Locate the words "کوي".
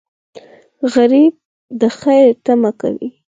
2.81-3.09